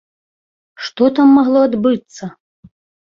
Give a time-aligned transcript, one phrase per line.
[0.85, 2.31] Што там магло адбыцца?